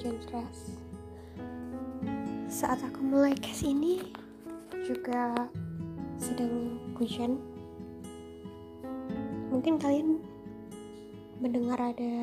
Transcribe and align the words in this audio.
hujan 0.00 0.16
deras. 0.32 0.80
Saat 2.48 2.80
aku 2.80 3.04
mulai 3.04 3.36
case 3.36 3.68
ini 3.68 4.00
juga 4.88 5.36
sedang 6.16 6.80
hujan. 6.96 7.36
Mungkin 9.52 9.76
kalian 9.76 10.24
mendengar 11.36 11.76
ada 11.76 12.16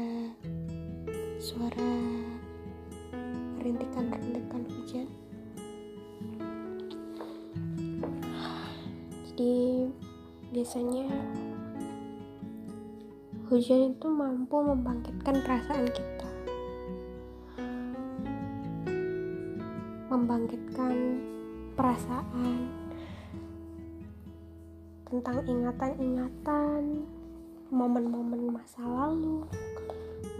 suara 1.37 1.93
rintikan-rintikan 3.61 4.65
hujan. 4.73 5.07
Jadi 9.29 9.85
biasanya 10.49 11.13
hujan 13.53 13.93
itu 13.93 14.07
mampu 14.09 14.65
membangkitkan 14.65 15.45
perasaan 15.45 15.85
kita 15.93 16.16
membangkitkan 20.17 21.21
perasaan 21.77 22.73
tentang 25.05 25.45
ingatan-ingatan 25.45 27.05
momen-momen 27.69 28.57
masa 28.57 28.81
lalu 28.81 29.45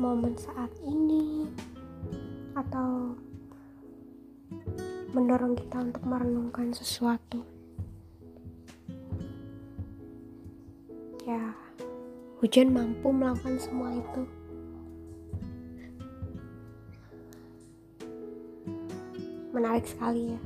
momen 0.02 0.34
saat 0.34 0.74
ini 0.82 1.46
atau 2.58 3.14
mendorong 5.14 5.54
kita 5.54 5.78
untuk 5.86 6.04
merenungkan 6.10 6.74
sesuatu 6.74 7.46
ya 11.22 11.54
Hujan 12.38 12.70
mampu 12.70 13.10
melakukan 13.10 13.58
semua 13.58 13.90
itu. 13.98 14.37
Menarik 19.68 19.84
sekali 19.84 20.32
ya. 20.32 20.40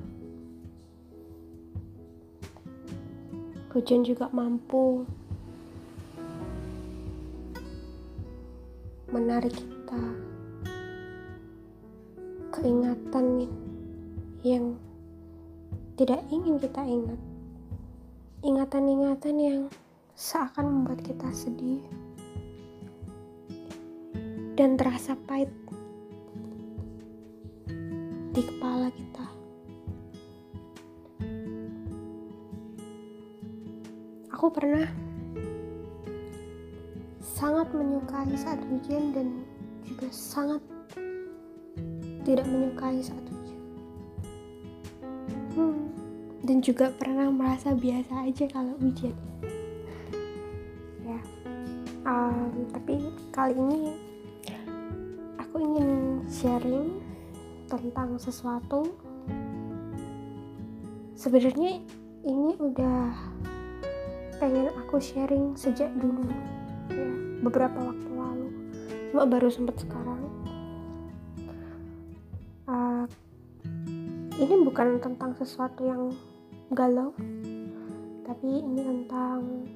Hujan 3.70 4.02
juga 4.02 4.26
mampu 4.34 5.06
menarik 9.14 9.54
kita 9.54 10.04
keingatan 12.50 13.46
yang 14.42 14.74
tidak 16.02 16.26
ingin 16.34 16.58
kita 16.58 16.82
ingat. 16.82 17.22
Ingatan-ingatan 18.42 19.36
yang 19.38 19.62
seakan 20.18 20.66
membuat 20.66 21.06
kita 21.06 21.30
sedih 21.30 21.86
dan 24.58 24.82
terasa 24.82 25.14
pahit 25.14 25.61
di 28.32 28.42
kepala 28.44 28.88
kita. 28.92 29.26
Aku 34.32 34.48
pernah 34.50 34.88
sangat 37.22 37.70
menyukai 37.76 38.34
saat 38.34 38.64
hujan 38.68 39.14
dan 39.14 39.28
juga 39.86 40.08
sangat 40.10 40.64
tidak 42.24 42.48
menyukai 42.48 43.04
saat 43.04 43.26
hujan. 43.30 43.62
Hmm, 45.54 45.92
dan 46.48 46.58
juga 46.64 46.90
pernah 46.96 47.30
merasa 47.30 47.76
biasa 47.76 48.26
aja 48.26 48.46
kalau 48.50 48.74
hujan 48.82 49.14
um, 52.06 52.66
tapi 52.72 53.00
kali 53.34 53.56
ini 53.56 53.82
aku 55.38 55.56
ingin 55.62 55.90
sharing 56.30 57.01
tentang 57.72 58.20
sesuatu 58.20 58.92
sebenarnya 61.16 61.80
ini 62.28 62.52
udah 62.60 63.16
pengen 64.42 64.74
aku 64.76 65.00
sharing 65.00 65.56
sejak 65.56 65.94
dulu 65.96 66.26
ya 66.92 67.12
beberapa 67.46 67.78
waktu 67.80 68.10
lalu. 68.12 68.50
Cuma 69.14 69.24
baru 69.30 69.48
sempat 69.48 69.80
sekarang. 69.80 70.22
Uh, 72.68 73.06
ini 74.42 74.66
bukan 74.66 74.98
tentang 74.98 75.38
sesuatu 75.38 75.86
yang 75.86 76.10
galau 76.72 77.12
tapi 78.26 78.64
ini 78.64 78.80
tentang 78.80 79.68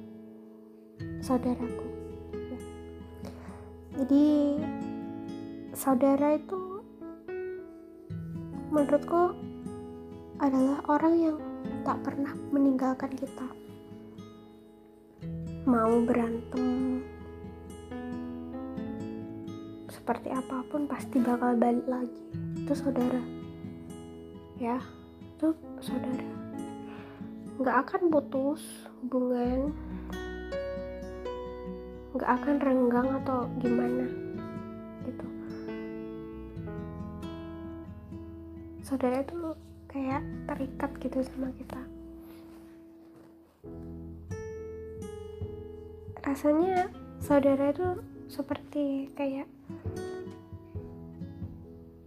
saudaraku 1.20 1.86
jadi 4.00 4.24
saudara 5.76 6.40
itu 6.40 6.65
menurutku 8.76 9.32
adalah 10.36 10.84
orang 10.92 11.14
yang 11.16 11.36
tak 11.80 11.96
pernah 12.04 12.36
meninggalkan 12.52 13.08
kita. 13.16 13.48
Mau 15.64 16.04
berantem 16.04 17.00
seperti 19.88 20.28
apa 20.28 20.60
pun 20.68 20.84
pasti 20.84 21.16
bakal 21.24 21.56
balik 21.56 21.88
lagi. 21.88 22.20
Itu 22.60 22.76
saudara. 22.76 23.24
Ya 24.60 24.76
itu 25.24 25.56
saudara. 25.80 26.28
Nggak 27.56 27.76
akan 27.80 28.02
putus 28.12 28.60
hubungan. 29.00 29.72
Nggak 32.12 32.30
akan 32.44 32.54
renggang 32.60 33.08
atau 33.24 33.48
gimana 33.56 34.25
saudara 38.86 39.18
itu 39.18 39.34
kayak 39.90 40.22
terikat 40.46 40.90
gitu 41.02 41.18
sama 41.26 41.50
kita. 41.58 41.82
Rasanya 46.22 46.86
saudara 47.18 47.74
itu 47.74 47.98
seperti 48.30 49.10
kayak 49.18 49.50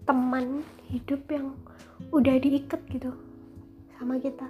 teman 0.08 0.64
hidup 0.88 1.20
yang 1.28 1.52
udah 2.16 2.40
diikat 2.40 2.80
gitu 2.88 3.12
sama 4.00 4.16
kita. 4.16 4.48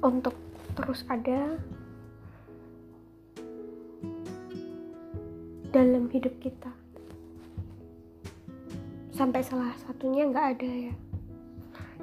Untuk 0.00 0.32
terus 0.80 1.04
ada 1.12 1.60
dalam 5.76 6.08
hidup 6.08 6.32
kita 6.40 6.83
sampai 9.14 9.46
salah 9.46 9.70
satunya 9.86 10.26
nggak 10.26 10.58
ada 10.58 10.70
ya. 10.90 10.94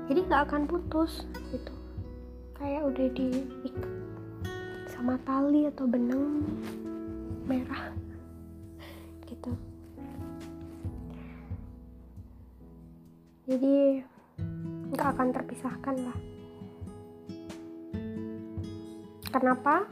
Jadi 0.08 0.20
nggak 0.32 0.44
akan 0.48 0.64
putus 0.64 1.28
gitu. 1.52 1.76
Kayak 2.56 2.88
udah 2.88 3.08
diikat 3.12 3.92
sama 4.96 5.20
tali 5.28 5.68
atau 5.68 5.84
benang 5.92 6.48
merah 7.44 7.92
gitu. 9.28 9.52
Jadi 13.52 14.00
nggak 14.96 15.10
akan 15.12 15.28
terpisahkan 15.36 15.96
lah. 16.00 16.18
Kenapa? 19.36 19.84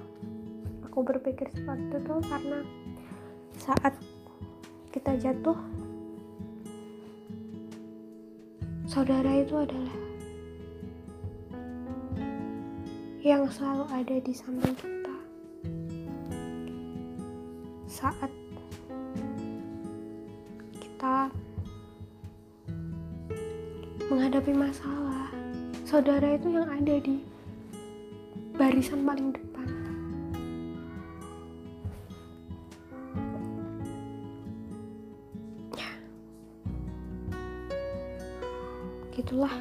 Aku 0.87 1.03
berpikir 1.03 1.51
seperti 1.51 1.99
itu 1.99 2.15
karena 2.31 2.59
saat 3.59 3.93
kita 4.91 5.15
jatuh 5.19 5.55
saudara 8.89 9.29
itu 9.37 9.53
adalah 9.53 9.97
yang 13.21 13.45
selalu 13.45 13.85
ada 13.93 14.15
di 14.17 14.33
samping 14.33 14.73
kita. 14.73 15.17
Saat 17.85 18.33
kita 20.81 21.29
menghadapi 24.09 24.57
masalah 24.57 25.29
saudara 25.85 26.33
itu 26.33 26.49
yang 26.49 26.65
ada 26.65 26.97
di 26.97 27.21
barisan 28.57 29.05
paling 29.05 29.37
depan 29.37 29.48
gitulah 39.29 39.53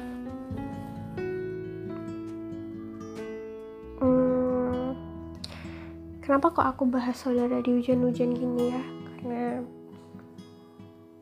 hmm, 4.01 4.97
kenapa 6.25 6.49
kok 6.49 6.65
aku 6.73 6.89
bahas 6.89 7.13
saudara 7.13 7.61
di 7.61 7.77
hujan-hujan 7.77 8.33
gini 8.33 8.73
ya? 8.73 8.81
Karena 9.13 9.61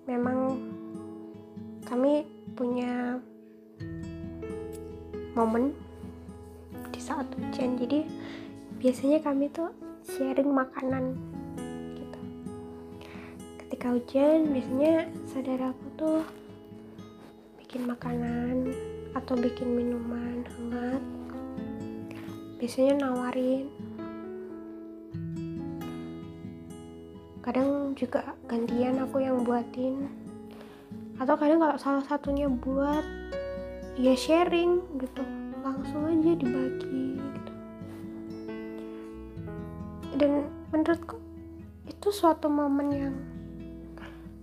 memang 0.08 0.64
kami 1.92 2.24
punya 2.56 3.20
momen 5.36 5.76
di 6.96 7.04
saat 7.04 7.28
hujan. 7.36 7.76
Jadi 7.76 8.08
biasanya 8.80 9.28
kami 9.28 9.52
tuh 9.52 9.76
sharing 10.08 10.56
makanan 10.56 11.20
gitu. 12.00 12.20
Ketika 13.60 13.92
hujan 13.92 14.56
biasanya 14.56 15.12
saudaraku 15.36 15.88
tuh 16.00 16.24
bikin 17.78 17.94
makanan 17.94 18.58
atau 19.14 19.38
bikin 19.38 19.70
minuman 19.70 20.42
hangat 20.50 20.98
biasanya 22.58 23.06
nawarin. 23.06 23.70
Kadang 27.46 27.94
juga 27.94 28.34
gantian 28.50 28.98
aku 28.98 29.22
yang 29.22 29.46
buatin. 29.46 30.10
Atau 31.22 31.38
kadang 31.38 31.62
kalau 31.62 31.78
salah 31.78 32.02
satunya 32.02 32.50
buat 32.50 33.06
ya 33.94 34.18
sharing 34.18 34.82
gitu. 34.98 35.22
Langsung 35.62 36.10
aja 36.10 36.34
dibagi 36.34 37.22
gitu. 37.22 37.54
Dan 40.18 40.50
menurutku 40.74 41.22
itu 41.86 42.10
suatu 42.10 42.50
momen 42.50 42.90
yang 42.90 43.16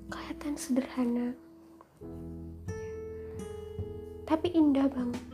kelihatan 0.06 0.54
sederhana 0.54 1.34
tapi 4.24 4.48
indah 4.56 4.88
banget. 4.88 5.24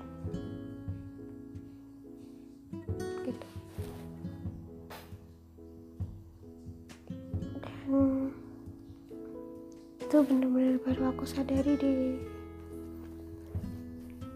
Gitu. 3.23 3.49
Dan 7.63 8.35
itu 10.03 10.17
benar-benar 10.27 10.77
baru 10.83 11.03
aku 11.15 11.25
sadari 11.27 11.75
di 11.79 11.95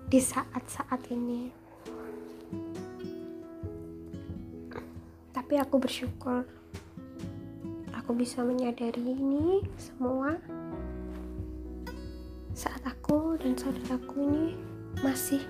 di 0.07 0.21
saat-saat 0.23 1.11
ini. 1.11 1.51
Tapi 5.35 5.55
aku 5.59 5.77
bersyukur 5.83 6.47
aku 8.05 8.11
bisa 8.15 8.45
menyadari 8.47 9.17
ini 9.17 9.65
semua 9.75 10.39
dan 13.45 13.61
saudaraku 13.61 14.25
ini 14.25 14.57
masih 15.05 15.45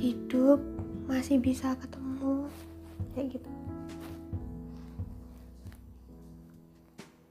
hidup 0.00 0.56
masih 1.04 1.36
bisa 1.36 1.76
ketemu 1.76 2.48
kayak 3.12 3.36
gitu. 3.36 3.50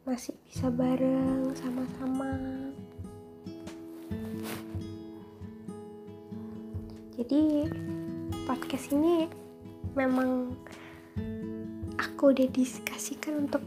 Masih 0.06 0.38
bisa 0.46 0.70
bareng 0.70 1.50
sama-sama. 1.58 2.38
Jadi 7.18 7.66
podcast 8.46 8.94
ini 8.94 9.26
memang 9.98 10.54
aku 11.98 12.30
dedikasikan 12.30 13.50
untuk 13.50 13.66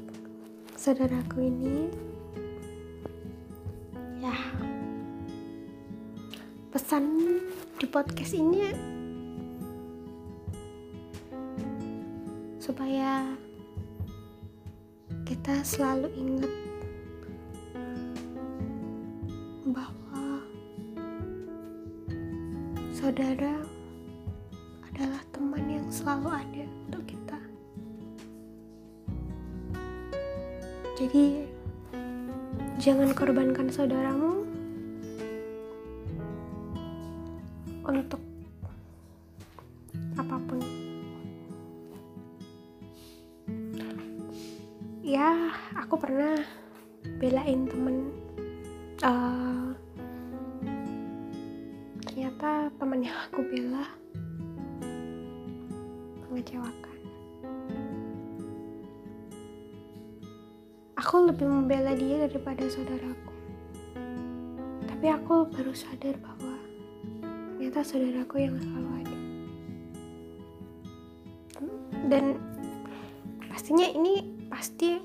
saudaraku 0.78 1.50
ini 1.50 1.90
pesan 6.92 7.40
di 7.80 7.88
podcast 7.88 8.36
ini 8.36 8.68
supaya 12.60 13.32
kita 15.24 15.56
selalu 15.64 16.12
ingat 16.12 16.52
bahwa 19.72 20.44
saudara 22.92 23.56
adalah 24.92 25.24
teman 25.32 25.64
yang 25.72 25.88
selalu 25.88 26.28
ada 26.28 26.64
untuk 26.92 27.04
kita. 27.08 27.40
Jadi, 31.00 31.48
jangan 32.76 33.16
korbankan 33.16 33.72
saudaramu 33.72 34.51
untuk 37.92 38.22
apa 40.16 40.36
pun. 40.48 40.60
Ya, 45.04 45.52
aku 45.76 46.00
pernah 46.00 46.40
belain 47.20 47.68
temen. 47.68 47.96
Uh, 49.02 49.74
ternyata 52.06 52.70
temen 52.78 53.02
yang 53.02 53.18
aku 53.28 53.42
bela 53.44 53.84
mengecewakan. 56.30 56.98
Aku 60.96 61.28
lebih 61.28 61.44
membela 61.44 61.92
dia 61.92 62.24
daripada 62.24 62.62
saudaraku. 62.70 63.34
Tapi 64.86 65.06
aku 65.12 65.50
baru 65.50 65.74
sadar 65.74 66.16
bahwa 66.22 66.51
ternyata 67.72 67.88
saudaraku 67.88 68.36
yang 68.36 68.60
selalu 68.60 68.90
ada. 69.00 69.18
Dan 72.12 72.24
pastinya 73.48 73.88
ini 73.88 74.28
pasti 74.52 75.00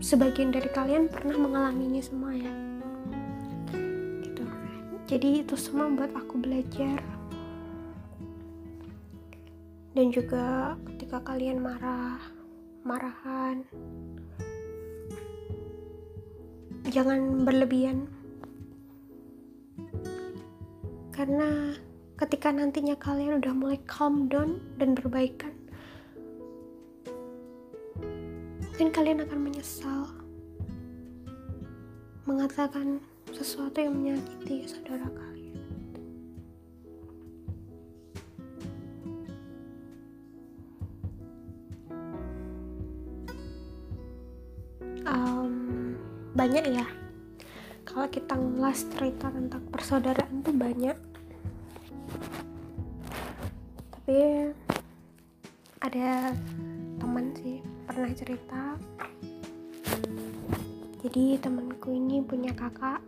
sebagian 0.00 0.56
dari 0.56 0.72
kalian 0.72 1.12
pernah 1.12 1.36
mengalami 1.36 1.84
ini 1.92 2.00
semua 2.00 2.32
ya. 2.32 2.48
Gitu. 4.24 4.44
Jadi 5.04 5.44
itu 5.44 5.52
semua 5.60 5.92
buat 5.92 6.16
aku 6.16 6.40
belajar 6.40 6.96
dan 9.92 10.06
juga 10.08 10.76
ketika 10.96 11.20
kalian 11.28 11.60
marah 11.60 12.20
marahan 12.88 13.68
jangan 16.88 17.44
berlebihan 17.44 18.08
karena 21.16 21.72
ketika 22.20 22.52
nantinya 22.52 22.92
kalian 23.00 23.40
udah 23.40 23.52
mulai 23.56 23.80
calm 23.88 24.28
down 24.28 24.60
dan 24.76 24.92
berbaikan 24.92 25.56
mungkin 28.76 28.92
kalian 28.92 29.24
akan 29.24 29.40
menyesal 29.40 30.12
mengatakan 32.28 33.00
sesuatu 33.32 33.78
yang 33.78 33.94
menyakiti 33.96 34.66
saudara 34.66 35.06
kalian. 35.06 35.62
Um, 45.06 45.94
banyak 46.34 46.66
ya 46.66 46.86
kalau 47.96 48.12
kita 48.12 48.36
ngulas 48.36 48.84
cerita 48.92 49.32
tentang 49.32 49.64
persaudaraan 49.72 50.44
tuh 50.44 50.52
banyak. 50.52 50.92
Tapi 53.88 54.52
ada 55.80 56.36
teman 57.00 57.32
sih 57.40 57.64
pernah 57.88 58.12
cerita. 58.12 58.76
Jadi 61.00 61.40
temanku 61.40 61.96
ini 61.96 62.20
punya 62.20 62.52
kakak. 62.52 63.00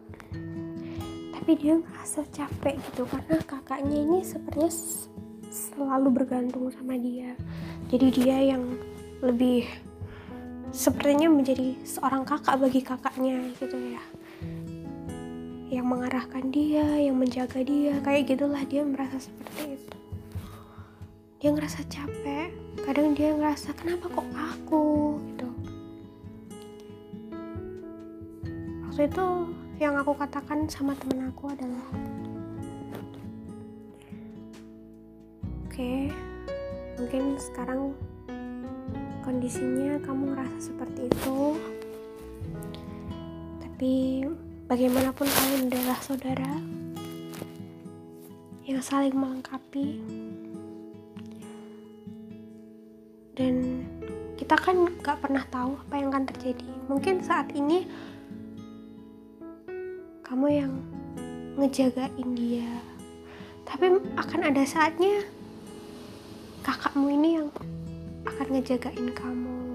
Tapi 1.36 1.50
dia 1.60 1.76
ngerasa 1.76 2.24
capek 2.32 2.80
gitu 2.88 3.04
karena 3.12 3.44
kakaknya 3.44 3.98
ini 4.08 4.24
sepertinya 4.24 4.72
selalu 5.52 6.16
bergantung 6.16 6.72
sama 6.72 6.96
dia. 6.96 7.36
Jadi 7.92 8.08
dia 8.08 8.56
yang 8.56 8.64
lebih 9.20 9.68
sepertinya 10.72 11.28
menjadi 11.28 11.76
seorang 11.84 12.24
kakak 12.24 12.56
bagi 12.56 12.80
kakaknya 12.80 13.52
gitu 13.60 13.76
ya 13.92 14.00
yang 15.68 15.84
mengarahkan 15.84 16.48
dia 16.48 16.84
yang 16.96 17.20
menjaga 17.20 17.60
dia. 17.60 18.00
Kayak 18.00 18.32
gitulah 18.32 18.64
dia 18.64 18.82
merasa 18.88 19.20
seperti 19.20 19.76
itu. 19.76 19.96
Dia 21.44 21.50
ngerasa 21.52 21.80
capek. 21.92 22.48
Kadang 22.88 23.12
dia 23.12 23.36
ngerasa 23.36 23.76
kenapa 23.76 24.08
kok 24.08 24.28
aku? 24.32 25.20
gitu. 25.28 25.48
Waktu 28.88 29.02
itu 29.12 29.26
yang 29.78 29.94
aku 30.00 30.16
katakan 30.16 30.66
sama 30.66 30.96
temen 30.98 31.30
aku 31.30 31.54
adalah 31.54 31.86
oke 35.62 35.70
okay, 35.70 36.10
mungkin 36.98 37.38
sekarang 37.38 37.94
kondisinya 39.22 40.00
kamu 40.02 40.32
ngerasa 40.32 40.58
seperti 40.72 41.12
itu. 41.12 41.38
Tapi 43.62 43.94
bagaimanapun 44.68 45.24
kalian 45.24 45.72
adalah 45.72 45.96
saudara 46.04 46.60
yang 48.68 48.84
saling 48.84 49.16
melengkapi. 49.16 50.04
Dan 53.32 53.88
kita 54.36 54.60
kan 54.60 54.92
gak 55.00 55.24
pernah 55.24 55.40
tahu 55.48 55.72
apa 55.88 55.94
yang 55.96 56.12
akan 56.12 56.28
terjadi. 56.28 56.68
Mungkin 56.84 57.24
saat 57.24 57.48
ini 57.56 57.88
kamu 60.20 60.46
yang 60.52 60.72
ngejagain 61.56 62.28
dia. 62.36 62.68
Tapi 63.64 64.04
akan 64.20 64.52
ada 64.52 64.68
saatnya 64.68 65.24
kakakmu 66.60 67.08
ini 67.08 67.40
yang 67.40 67.48
akan 68.28 68.46
ngejagain 68.52 69.16
kamu 69.16 69.67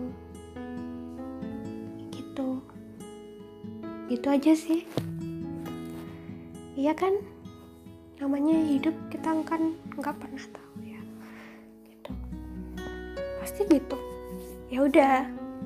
gitu 4.13 4.29
aja 4.29 4.53
sih. 4.53 4.86
Iya 6.77 6.93
kan? 6.93 7.17
Namanya 8.22 8.53
hidup 8.62 8.93
kita 9.10 9.34
kan 9.41 9.74
nggak 9.98 10.13
pernah 10.22 10.46
tahu 10.53 10.77
ya. 10.86 11.01
Gitu. 11.89 12.12
Pasti 13.41 13.62
gitu. 13.65 13.98
Ya 14.70 14.86
udah 14.86 15.15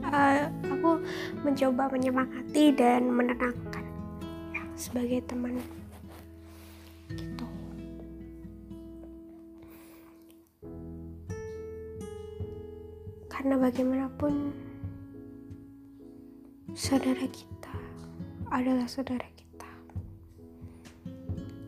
uh, 0.07 0.47
aku 0.63 1.03
mencoba 1.43 1.91
menyemangati 1.91 2.71
dan 2.71 3.11
menenangkan 3.11 3.83
ya 4.55 4.63
sebagai 4.79 5.27
teman. 5.27 5.59
Gitu. 7.11 7.45
Karena 13.27 13.59
bagaimanapun 13.59 14.55
saudara 16.71 17.27
kita 17.27 17.56
adalah 18.51 18.87
saudara 18.87 19.27
kita. 19.35 19.69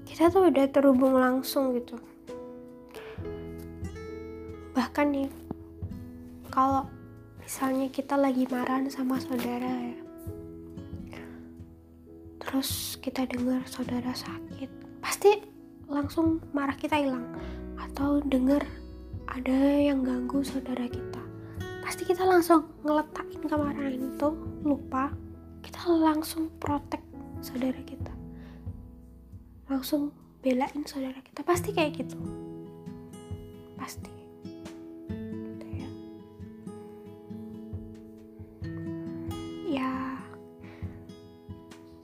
Kita 0.08 0.32
tuh 0.32 0.48
udah 0.52 0.66
terhubung 0.72 1.16
langsung 1.16 1.76
gitu. 1.76 2.00
Bahkan 4.76 5.08
nih 5.12 5.30
kalau 6.50 6.88
misalnya 7.44 7.88
kita 7.92 8.16
lagi 8.16 8.48
marah 8.48 8.84
sama 8.92 9.20
saudara 9.22 9.70
ya 9.70 10.00
terus 12.50 12.98
kita 12.98 13.30
dengar 13.30 13.62
saudara 13.70 14.10
sakit 14.10 14.70
pasti 15.06 15.38
langsung 15.86 16.42
marah 16.50 16.74
kita 16.74 16.98
hilang. 16.98 17.30
Atau 17.78 18.26
dengar 18.26 18.66
ada 19.30 19.54
yang 19.78 20.02
ganggu 20.02 20.42
saudara 20.42 20.90
kita 20.90 21.22
pasti 21.86 22.06
kita 22.06 22.26
langsung 22.26 22.70
ngeletakin 22.86 23.46
kemarahan 23.46 23.98
itu 23.98 24.30
lupa 24.66 25.14
kita 25.64 25.92
langsung 25.96 26.52
protek 26.60 27.02
saudara 27.40 27.80
kita. 27.84 28.12
Langsung 29.70 30.12
belain 30.44 30.84
saudara 30.84 31.20
kita. 31.24 31.42
Pasti 31.44 31.72
kayak 31.72 32.00
gitu. 32.00 32.20
Pasti. 33.80 34.12
Gitu 35.12 35.68
ya. 35.70 35.90
Ya. 39.70 39.94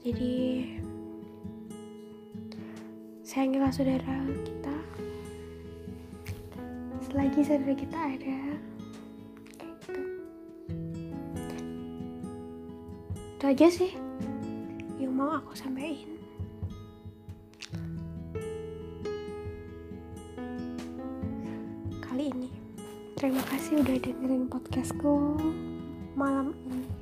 Jadi 0.06 0.34
sayangilah 3.26 3.72
saudara 3.74 4.16
kita. 4.46 4.76
Selagi 7.06 7.40
saudara 7.44 7.74
kita 7.76 7.98
ada 7.98 8.55
itu 13.46 13.62
aja 13.62 13.68
sih. 13.70 13.92
Yang 14.98 15.12
mau 15.14 15.38
aku 15.38 15.54
sampaikan. 15.54 16.18
Kali 22.02 22.26
ini 22.26 22.50
terima 23.14 23.38
kasih 23.46 23.86
udah 23.86 24.02
dengerin 24.02 24.50
podcastku 24.50 25.38
malam 26.18 26.58
ini 26.66 26.95